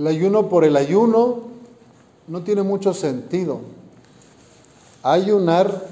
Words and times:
El 0.00 0.06
ayuno 0.06 0.48
por 0.48 0.64
el 0.64 0.78
ayuno 0.78 1.40
no 2.26 2.42
tiene 2.42 2.62
mucho 2.62 2.94
sentido. 2.94 3.60
Ayunar 5.02 5.88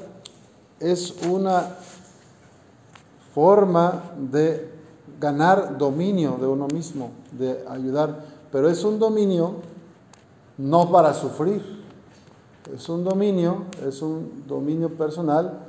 es 0.80 1.14
una 1.28 1.76
forma 3.34 4.04
de 4.16 4.72
ganar 5.20 5.76
dominio 5.76 6.38
de 6.40 6.46
uno 6.46 6.68
mismo, 6.68 7.10
de 7.32 7.62
ayudar, 7.68 8.24
pero 8.50 8.70
es 8.70 8.82
un 8.82 8.98
dominio 8.98 9.56
no 10.56 10.90
para 10.90 11.12
sufrir, 11.12 11.62
es 12.74 12.88
un 12.88 13.04
dominio, 13.04 13.64
es 13.86 14.00
un 14.00 14.42
dominio 14.48 14.88
personal 14.88 15.66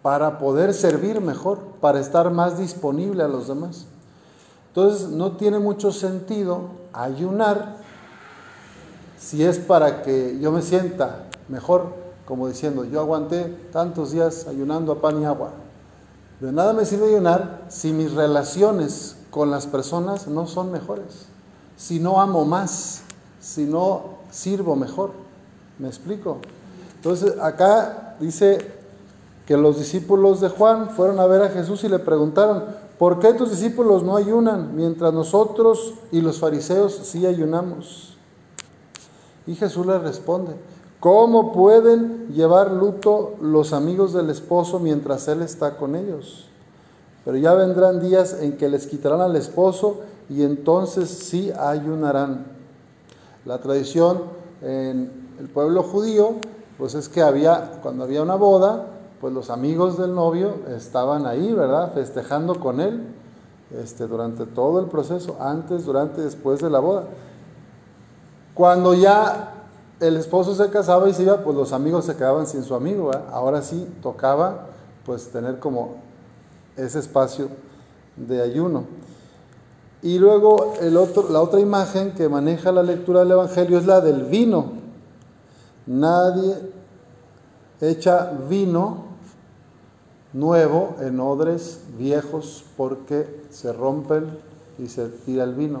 para 0.00 0.38
poder 0.38 0.72
servir 0.72 1.20
mejor, 1.20 1.58
para 1.82 2.00
estar 2.00 2.30
más 2.30 2.56
disponible 2.56 3.22
a 3.22 3.28
los 3.28 3.48
demás. 3.48 3.86
Entonces 4.76 5.08
no 5.08 5.32
tiene 5.32 5.58
mucho 5.58 5.90
sentido 5.90 6.68
ayunar 6.92 7.76
si 9.18 9.42
es 9.42 9.56
para 9.56 10.02
que 10.02 10.38
yo 10.38 10.52
me 10.52 10.60
sienta 10.60 11.24
mejor, 11.48 11.94
como 12.26 12.46
diciendo, 12.46 12.84
yo 12.84 13.00
aguanté 13.00 13.44
tantos 13.72 14.12
días 14.12 14.46
ayunando 14.46 14.92
a 14.92 15.00
pan 15.00 15.22
y 15.22 15.24
agua. 15.24 15.52
De 16.40 16.52
nada 16.52 16.74
me 16.74 16.84
sirve 16.84 17.06
ayunar 17.06 17.64
si 17.68 17.94
mis 17.94 18.12
relaciones 18.12 19.16
con 19.30 19.50
las 19.50 19.66
personas 19.66 20.26
no 20.26 20.46
son 20.46 20.70
mejores, 20.70 21.24
si 21.78 21.98
no 21.98 22.20
amo 22.20 22.44
más, 22.44 23.00
si 23.40 23.64
no 23.64 24.16
sirvo 24.30 24.76
mejor. 24.76 25.12
¿Me 25.78 25.88
explico? 25.88 26.36
Entonces 26.96 27.40
acá 27.40 28.16
dice 28.20 28.58
que 29.46 29.56
los 29.56 29.78
discípulos 29.78 30.42
de 30.42 30.50
Juan 30.50 30.90
fueron 30.90 31.18
a 31.18 31.26
ver 31.26 31.40
a 31.40 31.48
Jesús 31.48 31.82
y 31.84 31.88
le 31.88 31.98
preguntaron, 31.98 32.84
¿por 32.98 33.18
qué 33.18 33.32
tus 33.34 33.50
discípulos 33.50 34.02
no 34.02 34.16
ayunan 34.16 34.74
mientras 34.74 35.12
nosotros 35.12 35.94
y 36.12 36.20
los 36.20 36.38
fariseos 36.38 36.94
sí 36.94 37.26
ayunamos? 37.26 38.16
Y 39.46 39.54
Jesús 39.54 39.86
les 39.86 40.02
responde, 40.02 40.54
¿cómo 41.00 41.52
pueden 41.52 42.28
llevar 42.28 42.72
luto 42.72 43.34
los 43.40 43.72
amigos 43.72 44.12
del 44.12 44.30
esposo 44.30 44.78
mientras 44.78 45.28
él 45.28 45.42
está 45.42 45.76
con 45.76 45.94
ellos? 45.94 46.46
Pero 47.24 47.36
ya 47.36 47.54
vendrán 47.54 48.00
días 48.00 48.36
en 48.40 48.56
que 48.56 48.68
les 48.68 48.86
quitarán 48.86 49.20
al 49.20 49.36
esposo 49.36 49.98
y 50.28 50.42
entonces 50.42 51.08
sí 51.08 51.52
ayunarán. 51.58 52.46
La 53.44 53.58
tradición 53.58 54.22
en 54.62 55.10
el 55.38 55.48
pueblo 55.48 55.82
judío, 55.82 56.34
pues 56.78 56.94
es 56.94 57.08
que 57.08 57.22
había, 57.22 57.78
cuando 57.82 58.04
había 58.04 58.22
una 58.22 58.34
boda, 58.34 58.95
pues 59.20 59.32
los 59.32 59.50
amigos 59.50 59.98
del 59.98 60.14
novio 60.14 60.54
estaban 60.68 61.26
ahí, 61.26 61.52
¿verdad? 61.52 61.92
Festejando 61.94 62.60
con 62.60 62.80
él 62.80 63.02
este, 63.70 64.06
durante 64.06 64.46
todo 64.46 64.80
el 64.80 64.86
proceso, 64.86 65.36
antes, 65.40 65.84
durante 65.84 66.20
después 66.20 66.60
de 66.60 66.70
la 66.70 66.78
boda. 66.78 67.04
Cuando 68.54 68.94
ya 68.94 69.52
el 70.00 70.16
esposo 70.16 70.54
se 70.54 70.70
casaba 70.70 71.08
y 71.08 71.14
se 71.14 71.22
iba, 71.22 71.42
pues 71.42 71.56
los 71.56 71.72
amigos 71.72 72.04
se 72.04 72.16
quedaban 72.16 72.46
sin 72.46 72.62
su 72.62 72.74
amigo. 72.74 73.10
Ahora 73.30 73.62
sí 73.62 73.88
tocaba 74.02 74.66
pues 75.04 75.28
tener 75.28 75.58
como 75.58 75.96
ese 76.76 76.98
espacio 76.98 77.48
de 78.16 78.42
ayuno. 78.42 78.84
Y 80.02 80.18
luego 80.18 80.74
el 80.80 80.96
otro, 80.96 81.28
la 81.30 81.40
otra 81.40 81.58
imagen 81.60 82.12
que 82.12 82.28
maneja 82.28 82.70
la 82.70 82.82
lectura 82.82 83.20
del 83.20 83.32
Evangelio 83.32 83.78
es 83.78 83.86
la 83.86 84.00
del 84.00 84.24
vino. 84.24 84.72
Nadie 85.86 86.54
echa 87.80 88.32
vino 88.48 89.05
nuevo 90.36 90.96
en 91.00 91.18
odres 91.18 91.80
viejos 91.98 92.64
porque 92.76 93.42
se 93.50 93.72
rompen 93.72 94.38
y 94.78 94.88
se 94.88 95.08
tira 95.08 95.44
el 95.44 95.54
vino. 95.54 95.80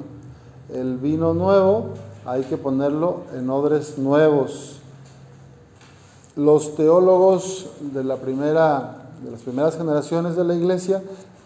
El 0.72 0.96
vino 0.96 1.34
nuevo 1.34 1.90
hay 2.24 2.42
que 2.44 2.56
ponerlo 2.56 3.20
en 3.36 3.50
odres 3.50 3.98
nuevos. 3.98 4.80
Los 6.34 6.74
teólogos 6.74 7.68
de, 7.80 8.02
la 8.02 8.16
primera, 8.16 9.10
de 9.22 9.30
las 9.30 9.42
primeras 9.42 9.76
generaciones 9.76 10.36
de 10.36 10.44
la 10.44 10.54
iglesia, 10.54 11.02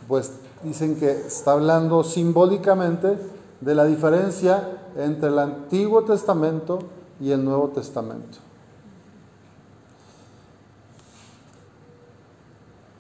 pues 0.09 0.33
dicen 0.63 0.97
que 0.97 1.11
está 1.11 1.53
hablando 1.53 2.05
simbólicamente 2.05 3.19
de 3.61 3.75
la 3.75 3.85
diferencia 3.85 4.79
entre 4.97 5.29
el 5.29 5.39
Antiguo 5.39 6.03
Testamento 6.05 6.79
y 7.21 7.31
el 7.31 7.45
Nuevo 7.45 7.69
Testamento. 7.69 8.39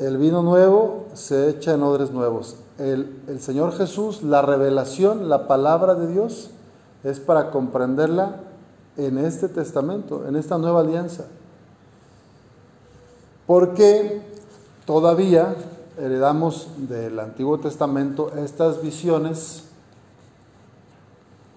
El 0.00 0.16
vino 0.16 0.42
nuevo 0.42 1.04
se 1.12 1.50
echa 1.50 1.74
en 1.74 1.82
odres 1.82 2.10
nuevos. 2.10 2.56
El, 2.78 3.38
Señor 3.38 3.76
Jesús, 3.76 4.22
la 4.22 4.40
revelación, 4.40 5.28
la 5.28 5.46
palabra 5.46 5.94
de 5.94 6.06
Dios, 6.06 6.50
es 7.04 7.20
para 7.20 7.50
comprenderla 7.50 8.36
en 8.96 9.18
este 9.18 9.50
testamento, 9.50 10.26
en 10.26 10.36
esta 10.36 10.56
nueva 10.56 10.80
alianza. 10.80 11.26
Porque 13.46 14.22
todavía 14.86 15.54
heredamos 15.98 16.68
del 16.78 17.20
Antiguo 17.20 17.60
Testamento 17.60 18.32
estas 18.38 18.80
visiones, 18.80 19.64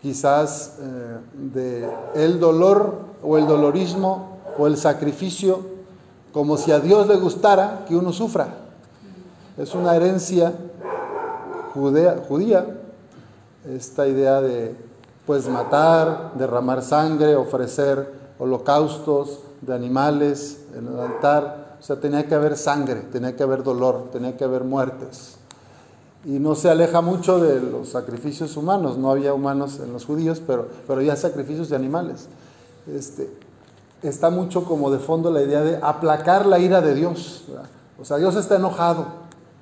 quizás 0.01 0.79
eh, 0.81 1.17
de 1.53 1.89
el 2.13 2.41
dolor 2.41 2.97
o 3.23 3.37
el 3.37 3.47
dolorismo 3.47 4.39
o 4.57 4.67
el 4.67 4.75
sacrificio 4.75 5.72
como 6.33 6.57
si 6.57 6.71
a 6.71 6.79
Dios 6.79 7.07
le 7.07 7.15
gustara 7.15 7.85
que 7.87 7.95
uno 7.95 8.11
sufra. 8.11 8.47
Es 9.57 9.75
una 9.75 9.95
herencia 9.95 10.51
judía, 11.73 12.65
esta 13.69 14.07
idea 14.07 14.41
de 14.41 14.75
pues 15.25 15.47
matar, 15.47 16.33
derramar 16.35 16.81
sangre, 16.81 17.35
ofrecer 17.35 18.11
holocaustos 18.39 19.39
de 19.61 19.73
animales 19.73 20.65
en 20.75 20.87
el 20.87 20.99
altar. 20.99 21.77
O 21.79 21.83
sea, 21.83 21.99
tenía 21.99 22.27
que 22.27 22.35
haber 22.35 22.57
sangre, 22.57 23.01
tenía 23.11 23.35
que 23.35 23.43
haber 23.43 23.63
dolor, 23.63 24.09
tenía 24.11 24.35
que 24.35 24.43
haber 24.43 24.63
muertes. 24.63 25.37
Y 26.25 26.39
no 26.39 26.55
se 26.55 26.69
aleja 26.69 27.01
mucho 27.01 27.39
de 27.39 27.61
los 27.61 27.89
sacrificios 27.89 28.57
humanos, 28.57 28.97
no 28.97 29.11
había 29.11 29.33
humanos 29.33 29.79
en 29.83 29.93
los 29.93 30.05
judíos, 30.05 30.41
pero, 30.45 30.67
pero 30.87 31.15
sacrificios 31.15 31.69
de 31.69 31.75
animales. 31.75 32.27
Este, 32.87 33.29
está 34.03 34.29
mucho 34.29 34.65
como 34.65 34.91
de 34.91 34.99
fondo 34.99 35.31
la 35.31 35.41
idea 35.41 35.61
de 35.61 35.79
aplacar 35.81 36.45
la 36.45 36.59
ira 36.59 36.81
de 36.81 36.93
Dios. 36.93 37.45
O 37.99 38.05
sea, 38.05 38.17
Dios 38.17 38.35
está 38.35 38.55
enojado. 38.55 39.05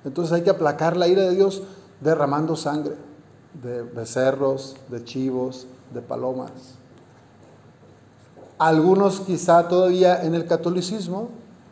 Entonces 0.04 0.34
hay 0.34 0.42
que 0.42 0.50
aplacar 0.50 0.98
la 0.98 1.08
ira 1.08 1.24
de 1.24 1.36
Dios 1.36 1.64
derramando 2.02 2.56
sangre 2.56 2.96
de 3.54 3.84
becerros, 3.84 4.76
de 4.90 5.04
chivos, 5.04 5.68
de 5.94 6.02
palomas. 6.02 6.52
Algunos 8.58 9.22
quizá 9.22 9.68
todavía 9.68 10.24
en 10.24 10.36
el 10.36 10.46
catolicismo 10.46 11.30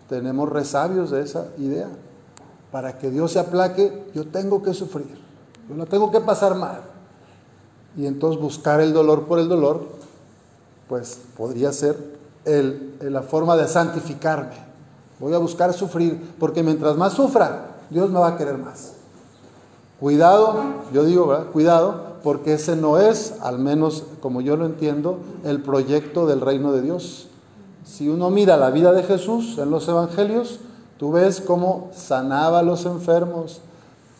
tenemos 0.09 0.49
resabios 0.49 1.11
de 1.11 1.21
esa 1.21 1.47
idea. 1.57 1.87
Para 2.71 2.97
que 2.97 3.09
Dios 3.09 3.31
se 3.31 3.39
aplaque, 3.39 4.05
yo 4.13 4.27
tengo 4.27 4.61
que 4.61 4.73
sufrir, 4.73 5.17
yo 5.67 5.75
no 5.75 5.85
tengo 5.85 6.11
que 6.11 6.19
pasar 6.19 6.55
mal. 6.55 6.81
Y 7.97 8.05
entonces 8.05 8.39
buscar 8.39 8.79
el 8.79 8.93
dolor 8.93 9.25
por 9.25 9.39
el 9.39 9.49
dolor, 9.49 9.87
pues 10.87 11.19
podría 11.35 11.71
ser 11.73 12.18
la 13.01 13.21
forma 13.21 13.55
de 13.55 13.67
santificarme. 13.67 14.69
Voy 15.19 15.33
a 15.33 15.37
buscar 15.37 15.73
sufrir, 15.73 16.35
porque 16.39 16.63
mientras 16.63 16.95
más 16.95 17.13
sufra, 17.13 17.77
Dios 17.89 18.09
me 18.09 18.19
va 18.19 18.29
a 18.29 18.37
querer 18.37 18.57
más. 18.57 18.93
Cuidado, 19.99 20.55
yo 20.93 21.03
digo. 21.03 21.35
Cuidado, 21.51 22.09
porque 22.23 22.53
ese 22.53 22.75
no 22.75 22.97
es, 22.97 23.35
al 23.41 23.59
menos 23.59 24.03
como 24.21 24.39
yo 24.41 24.55
lo 24.55 24.65
entiendo, 24.65 25.17
el 25.43 25.61
proyecto 25.61 26.25
del 26.25 26.41
reino 26.41 26.71
de 26.71 26.81
Dios. 26.81 27.27
Si 27.83 28.07
uno 28.07 28.29
mira 28.29 28.55
la 28.55 28.69
vida 28.69 28.93
de 28.93 29.03
Jesús 29.03 29.57
en 29.57 29.71
los 29.71 29.87
evangelios, 29.87 30.59
tú 30.97 31.11
ves 31.11 31.41
cómo 31.41 31.89
sanaba 31.93 32.59
a 32.59 32.63
los 32.63 32.85
enfermos, 32.85 33.61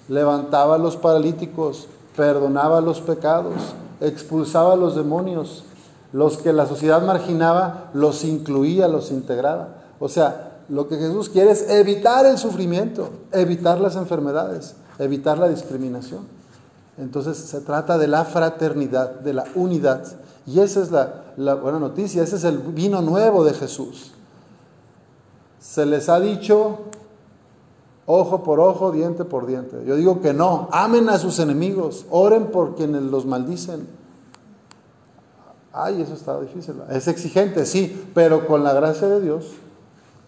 levantaba 0.10 0.76
a 0.76 0.80
los 0.80 0.98
paralíticos, 0.98 1.88
perdonaba 2.18 2.82
los 2.82 3.00
pecados, 3.00 3.54
expulsaba 4.02 4.74
a 4.74 4.78
los 4.78 4.96
demonios, 4.96 5.64
los 6.12 6.38
que 6.38 6.54
la 6.54 6.66
sociedad 6.66 7.02
marginaba, 7.02 7.90
los 7.94 8.24
incluía, 8.24 8.88
los 8.88 9.12
integraba. 9.12 9.70
O 10.00 10.10
sea, 10.10 10.62
lo 10.70 10.88
que 10.88 10.98
Jesús 10.98 11.30
quiere 11.30 11.52
es 11.52 11.70
evitar 11.70 12.26
el 12.26 12.38
sufrimiento, 12.38 13.10
evitar 13.32 13.80
las 13.80 13.96
enfermedades, 13.96 14.76
evitar 15.00 15.38
la 15.38 15.50
discriminación. 15.50 16.22
Entonces 16.98 17.38
se 17.38 17.62
trata 17.62 17.98
de 17.98 18.08
la 18.08 18.26
fraternidad, 18.26 19.20
de 19.22 19.34
la 19.34 19.46
unidad. 19.56 20.04
Y 20.46 20.60
esa 20.60 20.82
es 20.82 20.92
la, 20.92 21.56
buena 21.56 21.80
noticia, 21.80 22.24
ese 22.24 22.36
es 22.36 22.44
el 22.44 22.58
vino 22.58 23.02
nuevo 23.02 23.44
de 23.44 23.54
Jesús. 23.54 24.12
Se 25.60 25.86
les 25.86 26.10
ha 26.10 26.20
dicho 26.20 26.80
ojo 28.06 28.44
por 28.44 28.60
ojo, 28.60 28.92
diente 28.92 29.24
por 29.26 29.46
diente. 29.46 29.84
Yo 29.86 29.96
digo 29.96 30.22
que 30.22 30.34
no, 30.34 30.68
amen 30.72 31.10
a 31.10 31.20
sus 31.20 31.40
enemigos, 31.40 32.06
oren 32.10 32.48
por 32.48 32.76
quienes 32.76 33.04
los 33.04 33.26
maldicen. 33.26 33.99
Ay, 35.72 36.02
eso 36.02 36.14
está 36.14 36.40
difícil. 36.40 36.76
Es 36.90 37.08
exigente, 37.08 37.66
sí, 37.66 38.10
pero 38.14 38.48
con 38.48 38.64
la 38.64 38.74
gracia 38.74 39.08
de 39.08 39.22
Dios, 39.22 39.52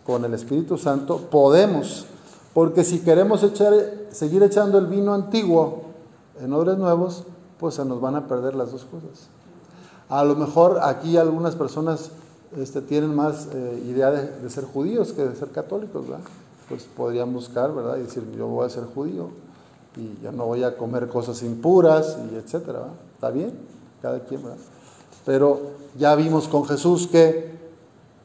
con 0.06 0.24
el 0.26 0.34
Espíritu 0.34 0.78
Santo, 0.78 1.18
podemos. 1.18 2.06
Porque 2.54 2.84
si 2.84 3.00
queremos 3.00 3.46
seguir 4.12 4.44
echando 4.44 4.78
el 4.78 4.88
vino 4.88 5.14
antiguo 5.14 5.84
en 6.42 6.54
odres 6.54 6.78
nuevos, 6.78 7.24
pues 7.60 7.76
se 7.76 7.86
nos 7.86 8.02
van 8.02 8.16
a 8.16 8.28
perder 8.28 8.56
las 8.56 8.72
dos 8.72 8.86
cosas. 8.86 9.30
A 10.10 10.24
lo 10.26 10.36
mejor 10.36 10.80
aquí 10.84 11.16
algunas 11.18 11.56
personas 11.56 12.12
este, 12.58 12.82
tienen 12.82 13.16
más 13.16 13.48
eh, 13.54 13.84
idea 13.88 14.12
de, 14.12 14.50
ser 14.50 14.66
judíos 14.66 15.14
que 15.14 15.24
de 15.24 15.36
ser 15.36 15.52
católicos, 15.52 16.08
¿verdad? 16.08 16.26
Pues 16.68 16.84
podrían 16.84 17.32
buscar, 17.34 17.74
¿verdad? 17.74 17.98
Y 17.98 18.02
decir, 18.02 18.24
yo 18.36 18.48
voy 18.48 18.66
a 18.66 18.70
ser 18.70 18.84
judío 18.84 19.30
y 19.96 20.22
ya 20.22 20.32
no 20.32 20.46
voy 20.46 20.64
a 20.64 20.76
comer 20.76 21.08
cosas 21.08 21.42
impuras 21.44 22.18
y 22.30 22.36
etcétera. 22.36 22.88
Está 23.16 23.30
bien, 23.30 23.54
cada 24.02 24.20
quien, 24.20 24.44
¿verdad? 24.44 24.58
Pero 25.25 25.59
ya 25.97 26.15
vimos 26.15 26.47
con 26.47 26.65
Jesús 26.65 27.07
que 27.07 27.51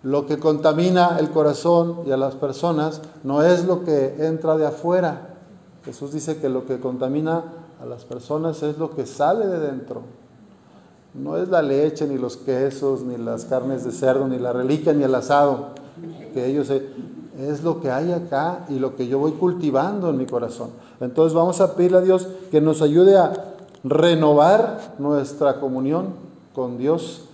lo 0.02 0.26
que 0.26 0.38
contamina 0.38 1.19
el 1.19 1.31
corazón 1.31 2.02
y 2.06 2.12
a 2.12 2.16
las 2.16 2.34
personas 2.34 3.00
no 3.25 3.43
es 3.43 3.64
lo 3.64 3.84
que 3.84 4.25
entra 4.26 4.56
de 4.56 4.66
afuera. 4.66 5.34
Jesús 5.84 6.12
dice 6.12 6.38
que 6.38 6.48
lo 6.48 6.66
que 6.66 6.78
contamina 6.78 7.44
a 7.82 7.87
las 7.87 8.04
personas 8.04 8.62
es 8.62 8.78
lo 8.78 8.94
que 8.94 9.06
sale 9.06 9.46
de 9.46 9.58
dentro. 9.58 10.02
No 11.14 11.37
es 11.37 11.48
la 11.48 11.62
leche, 11.62 12.06
ni 12.06 12.19
los 12.19 12.37
quesos, 12.37 13.02
ni 13.02 13.16
las 13.16 13.46
carnes 13.46 13.84
de 13.84 13.93
cerdo, 13.93 14.28
ni 14.28 14.38
la 14.38 14.52
reliquia, 14.52 14.93
ni 14.93 15.02
el 15.02 15.14
asado. 15.14 15.69
Que 16.34 16.46
ellos 16.46 16.70
es 16.70 17.62
lo 17.64 17.81
que 17.81 17.90
hay 17.90 18.12
acá 18.12 18.66
y 18.69 18.78
lo 18.78 18.96
que 18.96 19.08
yo 19.08 19.19
voy 19.19 19.32
cultivando 19.32 20.10
en 20.10 20.19
mi 20.19 20.26
corazón. 20.26 20.70
Entonces 21.00 21.34
vamos 21.34 21.60
a 21.60 21.75
pedirle 21.75 21.98
a 21.98 22.02
Dios 22.02 22.28
que 22.50 22.60
nos 22.60 22.82
ayude 22.82 23.16
a 23.16 23.32
renovar 23.82 24.94
nuestra 24.98 25.58
comunión 25.58 26.25
con 26.56 26.79
Dios. 26.79 27.26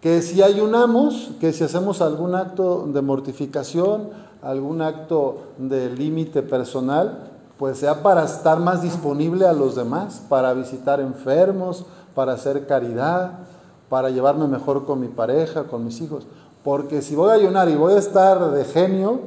Que 0.00 0.22
si 0.22 0.42
ayunamos, 0.42 1.30
que 1.38 1.52
si 1.52 1.62
hacemos 1.62 2.00
algún 2.00 2.34
acto 2.34 2.88
de 2.88 3.02
mortificación, 3.02 4.08
algún 4.42 4.80
acto 4.80 5.42
de 5.58 5.90
límite 5.90 6.42
personal, 6.42 7.28
pues 7.58 7.78
sea 7.78 8.02
para 8.02 8.24
estar 8.24 8.58
más 8.58 8.82
disponible 8.82 9.46
a 9.46 9.52
los 9.52 9.76
demás, 9.76 10.22
para 10.28 10.54
visitar 10.54 11.00
enfermos, 11.00 11.84
para 12.14 12.32
hacer 12.32 12.66
caridad, 12.66 13.40
para 13.88 14.10
llevarme 14.10 14.48
mejor 14.48 14.86
con 14.86 14.98
mi 14.98 15.08
pareja, 15.08 15.64
con 15.64 15.84
mis 15.84 16.00
hijos. 16.00 16.26
Porque 16.64 17.02
si 17.02 17.14
voy 17.14 17.30
a 17.30 17.34
ayunar 17.34 17.68
y 17.68 17.76
voy 17.76 17.92
a 17.92 17.98
estar 17.98 18.50
de 18.52 18.64
genio, 18.64 19.20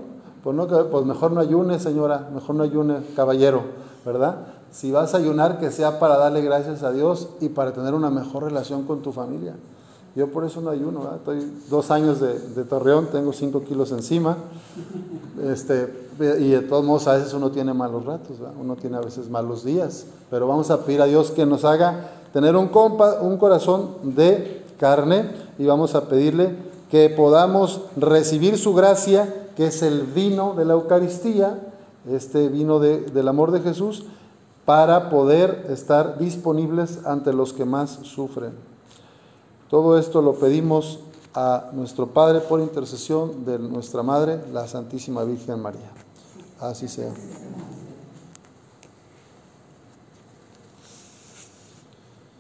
pues, 0.43 0.55
no, 0.55 0.67
pues 0.67 1.05
mejor 1.05 1.31
no 1.31 1.39
ayune, 1.39 1.79
señora, 1.79 2.27
mejor 2.33 2.55
no 2.55 2.63
ayune, 2.63 2.97
caballero, 3.15 3.61
¿verdad? 4.05 4.37
Si 4.75 4.91
vas 4.91 5.13
a 5.13 5.17
ayunar, 5.17 5.57
que 5.57 5.71
sea 5.71 5.99
para 5.99 6.17
darle 6.17 6.41
gracias 6.41 6.83
a 6.83 6.91
Dios 6.91 7.29
y 7.39 7.47
para 7.47 7.71
tener 7.71 7.93
una 7.93 8.09
mejor 8.09 8.43
relación 8.43 8.83
con 8.83 9.01
tu 9.01 9.13
familia. 9.13 9.53
Yo 10.17 10.27
por 10.27 10.43
eso 10.43 10.59
no 10.59 10.69
ayuno, 10.69 10.99
¿verdad? 10.99 11.15
estoy 11.15 11.49
dos 11.69 11.91
años 11.91 12.19
de, 12.19 12.37
de, 12.37 12.63
Torreón, 12.65 13.07
tengo 13.07 13.31
cinco 13.31 13.63
kilos 13.63 13.93
encima, 13.93 14.35
este, 15.43 15.93
y 16.39 16.49
de 16.49 16.61
todos 16.61 16.83
modos 16.83 17.07
a 17.07 17.13
veces 17.13 17.33
uno 17.33 17.51
tiene 17.51 17.73
malos 17.73 18.05
ratos, 18.05 18.37
uno 18.61 18.75
tiene 18.75 18.97
a 18.97 19.01
veces 19.01 19.29
malos 19.29 19.63
días, 19.63 20.05
pero 20.29 20.45
vamos 20.47 20.69
a 20.71 20.85
pedir 20.85 21.01
a 21.01 21.05
Dios 21.05 21.31
que 21.31 21.45
nos 21.45 21.63
haga 21.63 22.11
tener 22.33 22.57
un, 22.57 22.67
compa, 22.67 23.21
un 23.21 23.37
corazón 23.37 23.91
de 24.03 24.63
carne 24.77 25.31
y 25.57 25.65
vamos 25.65 25.95
a 25.95 26.09
pedirle 26.09 26.55
que 26.91 27.09
podamos 27.09 27.81
recibir 27.95 28.57
su 28.57 28.73
gracia, 28.73 29.47
que 29.55 29.67
es 29.67 29.81
el 29.83 30.03
vino 30.03 30.53
de 30.53 30.65
la 30.65 30.73
Eucaristía, 30.73 31.59
este 32.09 32.49
vino 32.49 32.79
de, 32.79 33.01
del 33.01 33.27
amor 33.27 33.51
de 33.51 33.61
Jesús, 33.61 34.05
para 34.65 35.09
poder 35.09 35.67
estar 35.69 36.17
disponibles 36.17 37.05
ante 37.05 37.33
los 37.33 37.53
que 37.53 37.65
más 37.65 37.91
sufren. 38.03 38.53
Todo 39.69 39.97
esto 39.97 40.21
lo 40.21 40.35
pedimos 40.35 40.99
a 41.33 41.69
nuestro 41.73 42.07
Padre 42.07 42.39
por 42.39 42.59
intercesión 42.61 43.45
de 43.45 43.59
nuestra 43.59 44.03
Madre, 44.03 44.39
la 44.53 44.67
Santísima 44.67 45.23
Virgen 45.23 45.61
María. 45.61 45.91
Así 46.59 46.87
sea. 46.87 47.11